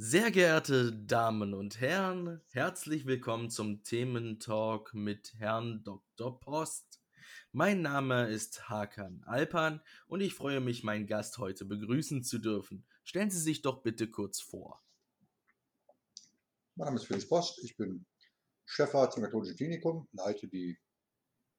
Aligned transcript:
Sehr 0.00 0.30
geehrte 0.30 0.92
Damen 0.92 1.54
und 1.54 1.80
Herren, 1.80 2.40
herzlich 2.50 3.04
willkommen 3.04 3.50
zum 3.50 3.82
Thementalk 3.82 4.94
mit 4.94 5.34
Herrn 5.38 5.82
Dr. 5.82 6.38
Post. 6.38 7.02
Mein 7.50 7.82
Name 7.82 8.28
ist 8.28 8.68
Hakan 8.68 9.24
Alpan 9.26 9.82
und 10.06 10.20
ich 10.20 10.34
freue 10.34 10.60
mich, 10.60 10.84
meinen 10.84 11.08
Gast 11.08 11.38
heute 11.38 11.64
begrüßen 11.64 12.22
zu 12.22 12.38
dürfen. 12.38 12.86
Stellen 13.02 13.32
Sie 13.32 13.40
sich 13.40 13.60
doch 13.60 13.82
bitte 13.82 14.08
kurz 14.08 14.40
vor. 14.40 14.80
Mein 16.76 16.84
Name 16.84 16.98
ist 16.98 17.06
Felix 17.06 17.28
Post, 17.28 17.58
ich 17.64 17.76
bin 17.76 18.06
Chefarzt 18.66 19.16
im 19.18 19.24
Katholischen 19.24 19.56
Klinikum, 19.56 20.06
leite 20.12 20.46
die 20.46 20.78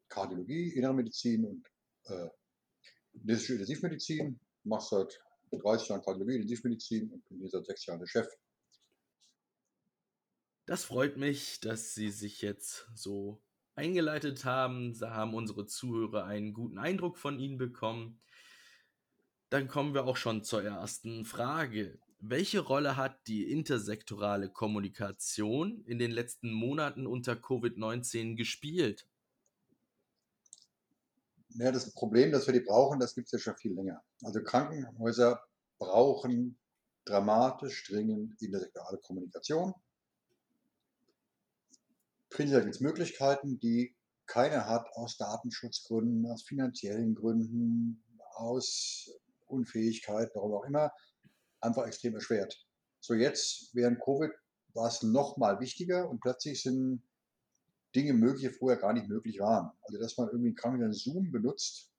Kardiologie, 0.07 0.69
Innere 0.75 0.93
Medizin 0.93 1.43
und 1.43 1.67
äh, 2.05 2.29
Intensivmedizin, 3.15 4.39
mache 4.63 4.87
seit 4.95 5.21
30 5.57 5.89
Jahren 5.89 6.01
Kardiologie, 6.01 6.35
Intensivmedizin 6.35 7.11
und 7.11 7.27
bin 7.27 7.39
hier 7.39 7.49
seit 7.49 7.65
sechs 7.65 7.85
Jahren 7.85 7.99
der 7.99 8.07
Chef. 8.07 8.27
Das 10.65 10.85
freut 10.85 11.17
mich, 11.17 11.59
dass 11.61 11.95
Sie 11.95 12.11
sich 12.11 12.41
jetzt 12.41 12.87
so 12.93 13.41
eingeleitet 13.73 14.45
haben. 14.45 14.97
Da 14.99 15.15
haben 15.15 15.33
unsere 15.33 15.65
Zuhörer 15.65 16.25
einen 16.25 16.53
guten 16.53 16.77
Eindruck 16.77 17.17
von 17.17 17.39
Ihnen 17.39 17.57
bekommen. 17.57 18.21
Dann 19.49 19.67
kommen 19.67 19.95
wir 19.95 20.05
auch 20.05 20.17
schon 20.17 20.43
zur 20.43 20.63
ersten 20.63 21.25
Frage. 21.25 21.97
Welche 22.19 22.59
Rolle 22.59 22.97
hat 22.97 23.27
die 23.27 23.49
intersektorale 23.49 24.49
Kommunikation 24.49 25.81
in 25.85 25.97
den 25.97 26.11
letzten 26.11 26.51
Monaten 26.51 27.07
unter 27.07 27.33
Covid-19 27.33 28.35
gespielt? 28.35 29.07
Ja, 31.55 31.71
das 31.71 31.91
Problem, 31.93 32.31
dass 32.31 32.45
wir 32.47 32.53
die 32.53 32.59
brauchen, 32.61 32.99
das 32.99 33.15
gibt 33.15 33.27
es 33.27 33.31
ja 33.31 33.39
schon 33.39 33.57
viel 33.57 33.73
länger. 33.73 34.03
Also 34.23 34.41
Krankenhäuser 34.43 35.41
brauchen 35.79 36.59
dramatisch 37.05 37.87
dringend 37.87 38.39
intersektorale 38.41 38.99
Kommunikation. 38.99 39.73
Prinzipiell 42.29 42.63
gibt 42.63 42.75
es 42.75 42.81
Möglichkeiten, 42.81 43.59
die 43.59 43.95
keiner 44.27 44.67
hat 44.67 44.87
aus 44.93 45.17
Datenschutzgründen, 45.17 46.31
aus 46.31 46.43
finanziellen 46.43 47.15
Gründen, 47.15 48.03
aus 48.35 49.09
Unfähigkeit, 49.47 50.29
warum 50.35 50.53
auch 50.53 50.65
immer, 50.65 50.91
einfach 51.61 51.87
extrem 51.87 52.13
erschwert. 52.13 52.63
So 52.99 53.15
jetzt 53.15 53.73
während 53.73 53.99
Covid 53.99 54.31
war 54.73 54.87
es 54.87 55.01
noch 55.01 55.37
mal 55.37 55.59
wichtiger 55.59 56.07
und 56.07 56.19
plötzlich 56.19 56.61
sind 56.61 57.01
Dinge 57.95 58.13
möglich, 58.13 58.47
die 58.51 58.57
vorher 58.57 58.79
gar 58.79 58.93
nicht 58.93 59.07
möglich 59.07 59.39
waren. 59.39 59.71
Also, 59.81 59.99
dass 59.99 60.17
man 60.17 60.29
irgendwie 60.29 60.55
einen 60.63 60.93
Zoom 60.93 61.31
benutzt, 61.31 61.91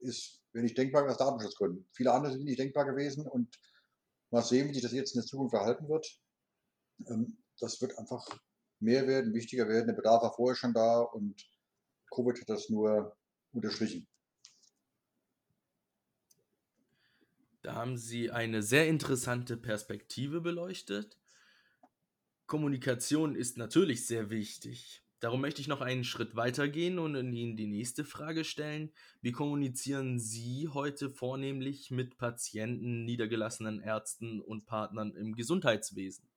ist, 0.00 0.42
wenn 0.52 0.62
nicht 0.62 0.76
denkbar, 0.76 1.08
aus 1.08 1.18
Datenschutzgründen. 1.18 1.86
Viele 1.92 2.12
andere 2.12 2.32
sind 2.32 2.44
nicht 2.44 2.58
denkbar 2.58 2.84
gewesen 2.84 3.26
und 3.26 3.58
mal 4.30 4.42
sehen, 4.42 4.68
wie 4.68 4.74
sich 4.74 4.82
das 4.82 4.92
jetzt 4.92 5.14
in 5.14 5.20
der 5.20 5.26
Zukunft 5.26 5.54
verhalten 5.54 5.88
wird. 5.88 6.20
Ähm, 7.06 7.38
das 7.58 7.80
wird 7.80 7.98
einfach 7.98 8.26
mehr 8.80 9.06
werden, 9.06 9.34
wichtiger 9.34 9.68
werden. 9.68 9.86
Der 9.86 9.94
Bedarf 9.94 10.22
war 10.22 10.34
vorher 10.34 10.56
schon 10.56 10.72
da 10.72 11.00
und 11.00 11.42
Covid 12.10 12.40
hat 12.40 12.48
das 12.48 12.70
nur 12.70 13.16
unterstrichen. 13.52 14.06
Da 17.62 17.74
haben 17.74 17.98
Sie 17.98 18.30
eine 18.30 18.62
sehr 18.62 18.88
interessante 18.88 19.56
Perspektive 19.56 20.40
beleuchtet. 20.40 21.18
Kommunikation 22.50 23.36
ist 23.36 23.58
natürlich 23.58 24.08
sehr 24.08 24.28
wichtig. 24.28 25.04
Darum 25.20 25.40
möchte 25.40 25.60
ich 25.60 25.68
noch 25.68 25.80
einen 25.80 26.02
Schritt 26.02 26.34
weiter 26.34 26.68
gehen 26.68 26.98
und 26.98 27.14
Ihnen 27.14 27.56
die 27.56 27.68
nächste 27.68 28.04
Frage 28.04 28.42
stellen. 28.42 28.92
Wie 29.20 29.30
kommunizieren 29.30 30.18
Sie 30.18 30.66
heute 30.66 31.10
vornehmlich 31.10 31.92
mit 31.92 32.18
Patienten, 32.18 33.04
niedergelassenen 33.04 33.80
Ärzten 33.80 34.40
und 34.40 34.66
Partnern 34.66 35.14
im 35.14 35.36
Gesundheitswesen? 35.36 36.28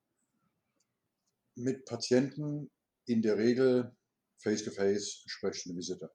Mit 1.56 1.84
Patienten 1.86 2.70
in 3.08 3.24
der 3.24 3.40
Regel 3.40 3.92
face-to-face, 4.38 5.24
sprechende 5.26 5.76
Visite. 5.76 6.12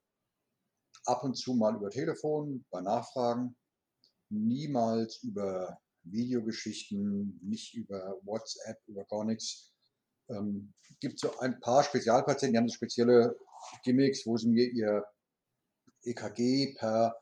Ab 1.07 1.25
und 1.25 1.35
zu 1.35 1.55
mal 1.55 1.75
über 1.75 1.91
Telefon, 1.91 2.65
bei 2.71 2.83
Nachfragen, 2.83 3.57
niemals 4.29 5.25
über 5.25 5.77
Videogeschichten, 6.05 7.41
nicht 7.43 7.75
über 7.75 8.17
WhatsApp, 8.23 8.79
über 8.87 9.05
gar 9.05 9.25
nichts 9.25 9.75
ähm, 10.29 10.73
gibt 11.01 11.21
so 11.21 11.39
ein 11.39 11.61
paar 11.61 11.85
Spezialpatienten, 11.85 12.53
die 12.53 12.59
haben 12.59 12.69
so 12.69 12.75
spezielle 12.75 13.37
Gimmicks, 13.85 14.27
wo 14.27 14.37
sie 14.37 14.49
mir 14.49 14.71
ihr 14.71 15.05
EKG 16.05 16.75
per 16.79 17.17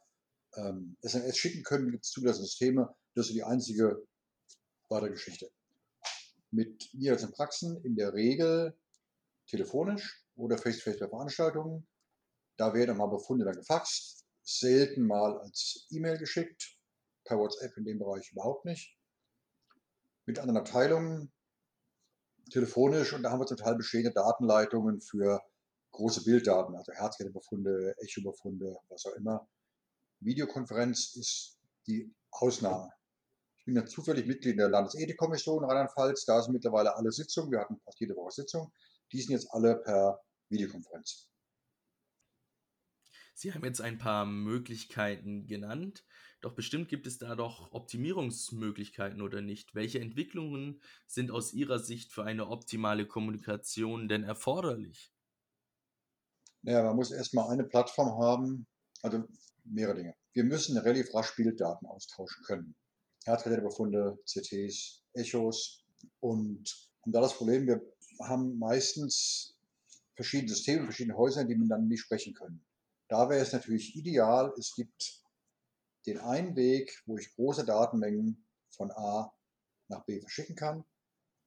ähm, 0.56 0.96
SMS 1.02 1.36
schicken 1.36 1.62
können, 1.62 1.90
gibt 1.90 2.04
es 2.04 2.10
zugelassene 2.10 2.46
Systeme. 2.46 2.94
Das 3.14 3.28
ist 3.28 3.34
die 3.34 3.44
einzige 3.44 4.06
weitere 4.88 5.10
Geschichte. 5.10 5.50
Mit 6.50 6.88
niedergelassenen 6.92 7.34
Praxen 7.34 7.84
in 7.84 7.96
der 7.96 8.14
Regel 8.14 8.76
telefonisch 9.48 10.24
oder 10.36 10.58
face-to-face 10.58 10.96
-face 10.96 11.00
bei 11.00 11.08
Veranstaltungen. 11.08 11.86
Da 12.56 12.72
werden 12.74 12.96
mal 12.96 13.06
Befunde 13.06 13.44
dann 13.44 13.56
gefaxt, 13.56 14.24
selten 14.42 15.06
mal 15.06 15.38
als 15.40 15.86
E-Mail 15.90 16.18
geschickt, 16.18 16.78
per 17.24 17.38
WhatsApp 17.38 17.76
in 17.76 17.84
dem 17.84 17.98
Bereich 17.98 18.30
überhaupt 18.32 18.64
nicht. 18.64 18.96
Mit 20.24 20.38
anderen 20.38 20.58
Abteilungen 20.58 21.32
telefonisch 22.50 23.12
und 23.12 23.22
da 23.22 23.30
haben 23.30 23.40
wir 23.40 23.46
zum 23.46 23.56
Teil 23.56 23.76
bestehende 23.76 24.12
Datenleitungen 24.12 25.00
für 25.00 25.40
große 25.92 26.24
Bilddaten, 26.24 26.76
also 26.76 26.92
Herzkettenbefunde, 26.92 27.94
Echobefunde, 27.98 28.76
was 28.88 29.06
auch 29.06 29.14
immer. 29.14 29.48
Videokonferenz 30.20 31.14
ist 31.16 31.58
die 31.86 32.14
Ausnahme. 32.30 32.90
Ich 33.58 33.64
bin 33.64 33.76
ja 33.76 33.84
zufällig 33.84 34.26
Mitglied 34.26 34.52
in 34.52 34.58
der 34.58 34.68
Landesethikkommission 34.68 35.64
Rheinland-Pfalz. 35.64 36.24
Da 36.24 36.40
sind 36.40 36.52
mittlerweile 36.52 36.94
alle 36.96 37.10
Sitzungen. 37.10 37.50
Wir 37.50 37.60
hatten 37.60 37.80
fast 37.84 37.98
jede 38.00 38.14
Woche 38.14 38.30
Sitzung. 38.30 38.72
Die 39.12 39.20
sind 39.20 39.32
jetzt 39.32 39.50
alle 39.50 39.76
per 39.76 40.20
Videokonferenz. 40.50 41.28
Sie 43.38 43.52
haben 43.52 43.64
jetzt 43.66 43.82
ein 43.82 43.98
paar 43.98 44.24
Möglichkeiten 44.24 45.46
genannt. 45.46 46.06
Doch 46.40 46.54
bestimmt 46.54 46.88
gibt 46.88 47.06
es 47.06 47.18
da 47.18 47.36
doch 47.36 47.70
Optimierungsmöglichkeiten 47.70 49.20
oder 49.20 49.42
nicht? 49.42 49.74
Welche 49.74 50.00
Entwicklungen 50.00 50.80
sind 51.06 51.30
aus 51.30 51.52
Ihrer 51.52 51.78
Sicht 51.78 52.12
für 52.12 52.24
eine 52.24 52.48
optimale 52.48 53.06
Kommunikation 53.06 54.08
denn 54.08 54.24
erforderlich? 54.24 55.12
Naja, 56.62 56.82
man 56.82 56.96
muss 56.96 57.10
erstmal 57.10 57.50
eine 57.50 57.64
Plattform 57.64 58.18
haben, 58.18 58.66
also 59.02 59.22
mehrere 59.64 59.96
Dinge. 59.96 60.14
Wir 60.32 60.44
müssen 60.44 60.78
relativ 60.78 61.14
rasch 61.14 61.36
Bilddaten 61.36 61.86
austauschen 61.86 62.42
können. 62.44 62.74
Herzkatheterbefunde, 63.26 64.18
CTs, 64.24 65.02
Echos 65.12 65.84
und 66.20 66.74
haben 67.02 67.12
da 67.12 67.20
das 67.20 67.36
Problem, 67.36 67.66
wir 67.66 67.82
haben 68.18 68.58
meistens 68.58 69.58
verschiedene 70.14 70.48
Systeme, 70.48 70.84
verschiedene 70.84 71.18
Häuser, 71.18 71.44
die 71.44 71.54
miteinander 71.54 71.88
nicht 71.88 72.00
sprechen 72.00 72.32
können. 72.32 72.64
Da 73.08 73.28
wäre 73.28 73.40
es 73.40 73.52
natürlich 73.52 73.94
ideal, 73.94 74.52
es 74.58 74.74
gibt 74.74 75.22
den 76.06 76.18
einen 76.18 76.56
Weg, 76.56 77.02
wo 77.06 77.16
ich 77.18 77.34
große 77.34 77.64
Datenmengen 77.64 78.44
von 78.70 78.90
A 78.92 79.32
nach 79.88 80.04
B 80.04 80.20
verschicken 80.20 80.56
kann, 80.56 80.84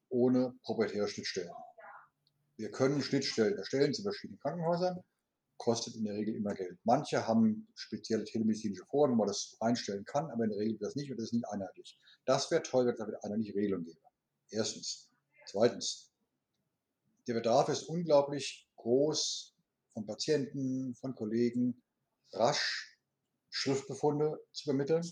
ohne 0.10 0.58
proprietäre 0.64 1.08
Schnittstellen. 1.08 1.52
Wir 2.56 2.72
können 2.72 3.02
Schnittstellen 3.02 3.58
erstellen 3.58 3.94
zu 3.94 4.04
verschiedenen 4.04 4.40
Krankenhäusern, 4.40 5.02
kostet 5.58 5.96
in 5.96 6.06
der 6.06 6.16
Regel 6.16 6.36
immer 6.36 6.54
Geld. 6.54 6.80
Manche 6.84 7.28
haben 7.28 7.68
spezielle 7.76 8.24
telemedizinische 8.24 8.86
Foren, 8.86 9.12
wo 9.12 9.16
man 9.16 9.28
das 9.28 9.58
einstellen 9.60 10.06
kann, 10.06 10.30
aber 10.32 10.46
in 10.46 10.52
der 10.52 10.60
Regel 10.60 10.78
das 10.80 10.96
nicht 10.96 11.12
und 11.12 11.18
das 11.18 11.26
ist 11.26 11.34
nicht 11.34 11.48
einheitlich. 11.48 12.00
Das 12.26 12.50
wäre 12.52 12.64
toll, 12.64 12.86
wenn 12.86 12.94
es 12.94 13.00
damit 13.00 13.24
einheitliche 13.24 13.56
Regelung 13.56 13.84
gäbe. 13.84 14.00
Erstens. 14.50 15.10
Zweitens. 15.46 16.12
Der 17.28 17.34
Bedarf 17.34 17.70
ist 17.70 17.84
unglaublich 17.84 18.68
groß 18.78 19.56
von 20.00 20.06
Patienten, 20.06 20.96
von 20.96 21.14
Kollegen, 21.16 21.82
rasch 22.32 22.98
Schriftbefunde 23.50 24.40
zu 24.54 24.70
übermitteln. 24.70 25.04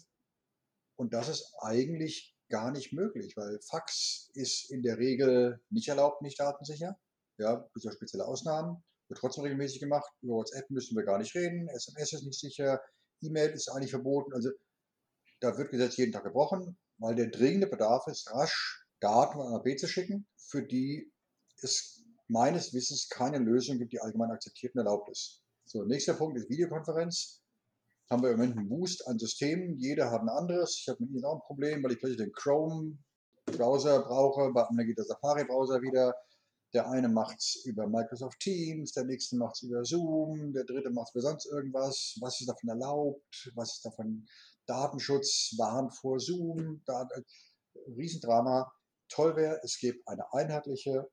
Und 0.95 1.13
das 1.13 1.27
ist 1.27 1.53
eigentlich 1.59 2.35
gar 2.49 2.71
nicht 2.71 2.93
möglich, 2.93 3.35
weil 3.35 3.59
Fax 3.61 4.31
ist 4.33 4.71
in 4.71 4.83
der 4.83 4.97
Regel 4.97 5.61
nicht 5.69 5.89
erlaubt, 5.89 6.21
nicht 6.21 6.39
datensicher. 6.39 6.97
Ja, 7.37 7.67
bis 7.73 7.85
auf 7.85 7.93
spezielle 7.93 8.25
Ausnahmen. 8.25 8.83
Wird 9.09 9.19
trotzdem 9.19 9.43
regelmäßig 9.43 9.79
gemacht. 9.79 10.09
Über 10.21 10.35
WhatsApp 10.35 10.69
müssen 10.69 10.95
wir 10.95 11.03
gar 11.03 11.17
nicht 11.17 11.35
reden. 11.35 11.67
SMS 11.67 12.13
ist 12.13 12.23
nicht 12.23 12.39
sicher. 12.39 12.81
E-Mail 13.21 13.51
ist 13.51 13.69
eigentlich 13.69 13.91
verboten. 13.91 14.33
Also 14.33 14.49
da 15.41 15.57
wird 15.57 15.71
Gesetz 15.71 15.97
jeden 15.97 16.13
Tag 16.13 16.23
gebrochen, 16.23 16.77
weil 16.97 17.15
der 17.15 17.27
dringende 17.27 17.67
Bedarf 17.67 18.07
ist, 18.07 18.31
rasch 18.31 18.85
Daten 18.99 19.33
von 19.33 19.47
A 19.47 19.57
nach 19.57 19.63
B 19.63 19.75
zu 19.75 19.87
schicken, 19.87 20.27
für 20.37 20.63
die 20.63 21.11
es 21.61 22.06
meines 22.27 22.73
Wissens 22.73 23.09
keine 23.09 23.39
Lösung 23.39 23.77
gibt, 23.77 23.93
die 23.93 24.01
allgemein 24.01 24.31
akzeptiert 24.31 24.75
und 24.75 24.79
erlaubt 24.79 25.09
ist. 25.09 25.41
So, 25.65 25.83
nächster 25.83 26.13
Punkt 26.13 26.37
ist 26.37 26.49
Videokonferenz 26.49 27.41
haben 28.09 28.23
wir 28.23 28.31
im 28.31 28.37
Moment 28.37 28.57
einen 28.57 28.69
Boost 28.69 29.05
an 29.07 29.19
Systemen. 29.19 29.77
Jeder 29.77 30.11
hat 30.11 30.21
ein 30.21 30.29
anderes. 30.29 30.77
Ich 30.79 30.87
habe 30.87 31.03
mit 31.03 31.11
Ihnen 31.11 31.25
auch 31.25 31.35
ein 31.35 31.45
Problem, 31.45 31.83
weil 31.83 31.91
ich 31.91 31.99
plötzlich 31.99 32.19
den 32.19 32.31
Chrome-Browser 32.31 34.03
brauche. 34.03 34.51
Bei 34.53 34.63
anderen 34.63 34.87
geht 34.87 34.97
der 34.97 35.05
Safari-Browser 35.05 35.81
wieder. 35.81 36.15
Der 36.73 36.89
eine 36.89 37.09
macht 37.09 37.37
es 37.39 37.63
über 37.65 37.87
Microsoft 37.87 38.39
Teams, 38.41 38.91
der 38.91 39.05
nächste 39.05 39.37
macht 39.37 39.55
es 39.55 39.63
über 39.63 39.85
Zoom, 39.85 40.51
der 40.51 40.65
dritte 40.65 40.89
macht 40.89 41.07
es 41.07 41.15
über 41.15 41.21
sonst 41.21 41.45
irgendwas. 41.45 42.17
Was 42.19 42.41
ist 42.41 42.47
davon 42.47 42.69
erlaubt? 42.69 43.51
Was 43.55 43.75
ist 43.75 43.85
davon 43.85 44.25
Datenschutz? 44.65 45.55
Warnt 45.57 45.95
vor 45.95 46.19
Zoom? 46.19 46.81
Dat 46.85 47.09
Riesendrama. 47.97 48.71
Toll 49.09 49.37
wäre, 49.37 49.61
es 49.63 49.79
gibt 49.79 50.05
eine 50.07 50.25
einheitliche 50.33 51.09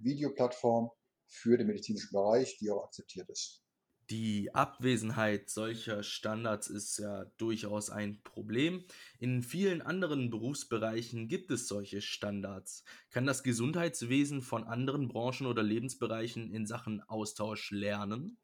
Videoplattform 0.00 0.90
für 1.26 1.56
den 1.56 1.68
medizinischen 1.68 2.10
Bereich, 2.12 2.58
die 2.58 2.70
auch 2.70 2.84
akzeptiert 2.84 3.28
ist. 3.30 3.62
Die 4.10 4.52
Abwesenheit 4.52 5.50
solcher 5.50 6.02
Standards 6.02 6.66
ist 6.66 6.98
ja 6.98 7.26
durchaus 7.36 7.90
ein 7.90 8.20
Problem. 8.24 8.84
In 9.20 9.44
vielen 9.44 9.82
anderen 9.82 10.30
Berufsbereichen 10.30 11.28
gibt 11.28 11.52
es 11.52 11.68
solche 11.68 12.00
Standards. 12.00 12.82
Kann 13.10 13.24
das 13.24 13.44
Gesundheitswesen 13.44 14.42
von 14.42 14.64
anderen 14.64 15.06
Branchen 15.06 15.46
oder 15.46 15.62
Lebensbereichen 15.62 16.52
in 16.52 16.66
Sachen 16.66 17.02
Austausch 17.08 17.70
lernen? 17.70 18.36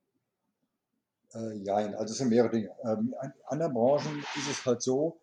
Äh, 1.34 1.54
jein, 1.64 1.96
also 1.96 2.12
es 2.12 2.18
sind 2.18 2.28
mehrere 2.28 2.52
Dinge. 2.52 2.70
Ähm, 2.84 3.12
in 3.20 3.32
anderen 3.46 3.74
Branchen 3.74 4.20
ist 4.36 4.48
es 4.48 4.64
halt 4.64 4.82
so, 4.82 5.20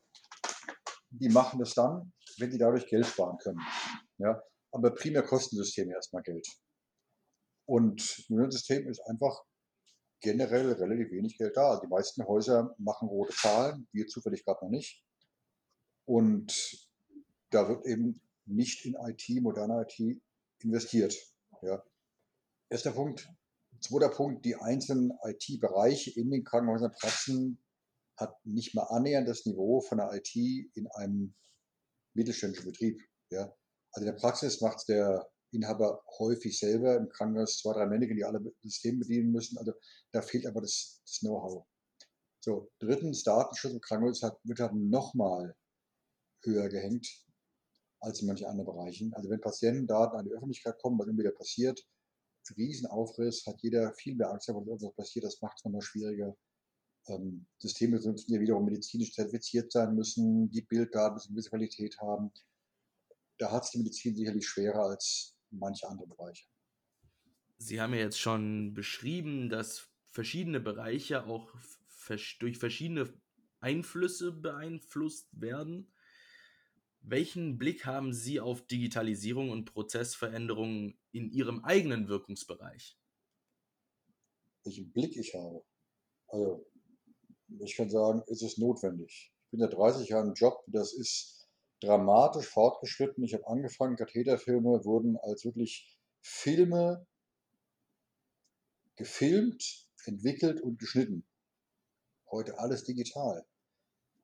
die 1.09 1.30
machen 1.30 1.59
das 1.59 1.74
dann, 1.74 2.12
wenn 2.38 2.51
die 2.51 2.57
dadurch 2.57 2.85
Geld 2.88 3.06
sparen 3.06 3.38
können. 3.38 3.62
Ja? 4.18 4.44
Aber 4.73 4.89
primär 4.95 5.21
kosten 5.21 5.55
Systeme 5.55 5.93
erstmal 5.93 6.23
Geld. 6.23 6.47
Und 7.65 8.25
ein 8.29 8.51
System 8.51 8.87
ist 8.89 8.99
einfach 9.01 9.43
generell 10.19 10.71
relativ 10.71 11.11
wenig 11.11 11.37
Geld 11.37 11.55
da. 11.55 11.79
Die 11.79 11.87
meisten 11.87 12.25
Häuser 12.25 12.73
machen 12.79 13.07
rote 13.07 13.33
Zahlen, 13.35 13.87
wir 13.91 14.07
zufällig 14.07 14.43
gerade 14.43 14.65
noch 14.65 14.71
nicht. 14.71 15.03
Und 16.05 16.89
da 17.51 17.69
wird 17.69 17.85
eben 17.85 18.19
nicht 18.45 18.83
in 18.85 18.95
IT, 18.95 19.23
moderne 19.41 19.85
IT 19.87 20.21
investiert. 20.59 21.15
Ja. 21.61 21.83
Erster 22.69 22.91
Punkt. 22.91 23.29
Zweiter 23.79 24.09
Punkt, 24.09 24.43
die 24.45 24.55
einzelnen 24.55 25.11
IT-Bereiche 25.23 26.11
in 26.19 26.31
den 26.31 26.43
Krankenhäusern, 26.43 26.91
Praxen 26.99 27.63
hat 28.17 28.33
nicht 28.45 28.73
mal 28.73 28.83
annähernd 28.83 29.27
das 29.27 29.45
Niveau 29.45 29.81
von 29.81 29.99
der 29.99 30.13
IT 30.13 30.35
in 30.35 30.87
einem 30.95 31.35
mittelständischen 32.13 32.65
Betrieb. 32.65 33.01
Ja. 33.29 33.53
Also 33.94 34.07
in 34.07 34.13
der 34.13 34.19
Praxis 34.19 34.62
macht 34.62 34.88
der 34.90 35.30
Inhaber 35.51 36.04
häufig 36.18 36.57
selber 36.57 36.98
im 36.98 37.10
Krankenhaus 37.10 37.60
zwei, 37.60 37.74
drei 37.74 37.86
Männer, 37.86 38.07
die 38.07 38.24
alle 38.24 38.42
Systeme 38.62 39.00
bedienen 39.00 39.31
müssen. 39.31 39.57
Also 39.57 39.74
da 40.12 40.22
fehlt 40.22 40.48
aber 40.48 40.62
das, 40.62 41.01
das 41.06 41.19
Know-how. 41.19 41.66
So, 42.40 42.72
drittens, 42.80 43.24
Datenschutz 43.24 43.74
im 43.74 43.81
Krankenhaus 43.81 44.24
hat, 44.24 44.38
wird 44.44 44.60
halt 44.60 44.74
nochmal 44.74 45.56
höher 46.44 46.68
gehängt 46.69 47.07
als 48.01 48.22
in 48.22 48.28
manchen 48.28 48.48
anderen 48.48 48.75
Bereichen. 48.75 49.13
Also 49.13 49.30
wenn 49.30 49.40
Patientendaten 49.40 50.18
an 50.18 50.25
die 50.25 50.34
Öffentlichkeit 50.34 50.78
kommen, 50.80 51.00
was 51.00 51.07
immer 51.07 51.19
wieder 51.19 51.31
passiert, 51.31 51.81
Riesenaufriss, 52.57 53.45
hat 53.45 53.62
jeder 53.62 53.94
viel 53.94 54.16
mehr 54.16 54.30
Angst, 54.30 54.50
wenn 54.50 54.56
irgendwas 54.56 54.94
passiert, 54.95 55.25
das 55.25 55.42
macht 55.42 55.57
es 55.57 55.63
nochmal 55.63 55.81
schwieriger. 55.81 56.36
Ähm, 57.07 57.45
Systeme 57.60 57.95
müssen 57.98 58.16
ja 58.28 58.40
wiederum 58.40 58.66
medizinisch 58.66 59.13
zertifiziert 59.13 59.72
sein 59.72 59.95
müssen, 59.95 60.50
die 60.51 60.62
Bilddaten 60.62 61.16
müssen 61.16 61.30
eine 61.30 61.36
gewisse 61.36 61.50
Qualität 61.50 61.98
haben. 62.00 62.31
Da 63.38 63.51
hat 63.51 63.63
es 63.63 63.71
die 63.71 63.80
Medizin 63.80 64.15
sicherlich 64.15 64.47
schwerer 64.47 64.89
als 64.89 65.35
manche 65.50 65.88
andere 65.88 66.07
Bereiche. 66.07 66.45
Sie 67.57 67.80
haben 67.80 67.94
ja 67.94 68.01
jetzt 68.01 68.19
schon 68.19 68.74
beschrieben, 68.74 69.50
dass 69.50 69.89
verschiedene 70.09 70.59
Bereiche 70.59 71.25
auch 71.25 71.53
durch 72.39 72.57
verschiedene 72.57 73.13
Einflüsse 73.59 74.31
beeinflusst 74.31 75.30
werden. 75.31 75.94
Welchen 77.01 77.57
Blick 77.57 77.85
haben 77.85 78.13
Sie 78.13 78.39
auf 78.39 78.65
Digitalisierung 78.68 79.50
und 79.50 79.65
Prozessveränderungen 79.65 80.97
in 81.12 81.31
Ihrem 81.31 81.63
eigenen 81.63 82.07
Wirkungsbereich? 82.07 82.97
Welchen 84.63 84.91
Blick 84.91 85.15
ich 85.18 85.33
habe? 85.33 85.65
Also, 86.27 86.69
ich 87.59 87.75
kann 87.75 87.89
sagen, 87.89 88.24
es 88.27 88.41
ist 88.41 88.57
notwendig. 88.57 89.33
Ich 89.45 89.51
bin 89.51 89.59
seit 89.59 89.74
30 89.74 90.09
Jahren 90.09 90.30
im 90.30 90.33
Job, 90.33 90.63
das 90.68 90.94
ist 90.94 91.43
dramatisch 91.83 92.47
fortgeschritten. 92.47 93.24
Ich 93.24 93.33
habe 93.33 93.47
angefangen, 93.47 93.97
Katheterfilme 93.97 94.85
wurden 94.85 95.18
als 95.18 95.44
wirklich 95.44 95.97
Filme 96.21 97.06
gefilmt, 98.95 99.88
entwickelt 100.06 100.62
und 100.62 100.80
geschnitten. 100.80 101.25
Heute 102.31 102.57
alles 102.59 102.83
digital. 102.83 103.45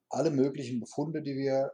Alle 0.10 0.32
möglichen 0.32 0.80
Befunde, 0.80 1.22
die 1.22 1.36
wir 1.36 1.72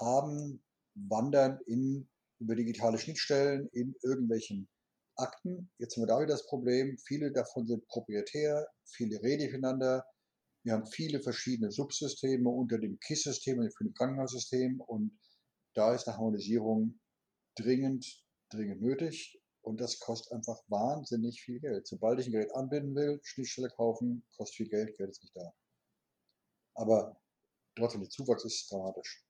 haben, 0.00 0.62
wandern 0.94 1.60
in, 1.66 2.08
über 2.38 2.54
digitale 2.54 2.98
Schnittstellen 2.98 3.68
in 3.72 3.94
irgendwelchen 4.02 4.68
Akten. 5.16 5.70
Jetzt 5.78 5.96
haben 5.96 6.02
wir 6.02 6.08
da 6.08 6.18
wieder 6.18 6.34
das 6.34 6.46
Problem, 6.46 6.98
viele 6.98 7.32
davon 7.32 7.66
sind 7.66 7.86
proprietär, 7.88 8.66
viele 8.84 9.22
reden 9.22 9.44
durcheinander. 9.44 10.04
Wir 10.62 10.72
haben 10.72 10.86
viele 10.86 11.20
verschiedene 11.20 11.70
Subsysteme 11.70 12.48
unter 12.48 12.78
dem 12.78 12.98
KISS-System 12.98 13.58
und 13.58 13.72
dem 13.80 13.94
Krankenhaussystem 13.94 14.80
und 14.80 15.16
da 15.76 15.94
ist 15.94 16.08
eine 16.08 16.16
Harmonisierung 16.16 16.98
dringend, 17.54 18.24
dringend 18.50 18.80
nötig. 18.80 19.40
Und 19.60 19.80
das 19.80 19.98
kostet 19.98 20.32
einfach 20.32 20.62
wahnsinnig 20.68 21.42
viel 21.42 21.58
Geld. 21.60 21.86
Sobald 21.86 22.20
ich 22.20 22.26
ein 22.26 22.32
Gerät 22.32 22.54
anbinden 22.54 22.94
will, 22.94 23.20
Schnittstelle 23.24 23.68
kaufen, 23.68 24.24
kostet 24.36 24.56
viel 24.56 24.68
Geld, 24.68 24.96
Geld 24.96 25.10
ist 25.10 25.22
nicht 25.22 25.36
da. 25.36 25.52
Aber 26.74 27.20
trotzdem, 27.74 28.02
der 28.02 28.10
Zuwachs 28.10 28.44
ist 28.44 28.70
dramatisch. 28.70 29.24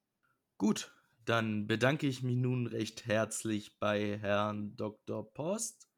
Gut, 0.58 0.94
dann 1.24 1.66
bedanke 1.66 2.06
ich 2.06 2.22
mich 2.22 2.36
nun 2.36 2.66
recht 2.66 3.06
herzlich 3.06 3.78
bei 3.78 4.18
Herrn 4.18 4.76
Dr. 4.76 5.32
Post, 5.32 5.88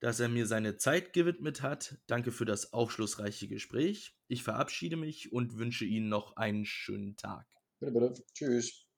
dass 0.00 0.20
er 0.20 0.28
mir 0.28 0.46
seine 0.46 0.78
Zeit 0.78 1.12
gewidmet 1.12 1.60
hat. 1.60 1.98
Danke 2.06 2.32
für 2.32 2.46
das 2.46 2.72
aufschlussreiche 2.72 3.46
Gespräch. 3.46 4.16
Ich 4.26 4.42
verabschiede 4.42 4.96
mich 4.96 5.32
und 5.32 5.58
wünsche 5.58 5.84
Ihnen 5.84 6.08
noch 6.08 6.36
einen 6.36 6.64
schönen 6.64 7.16
Tag. 7.16 7.46
Bitte, 7.78 7.92
bitte. 7.92 8.24
Tschüss. 8.32 8.89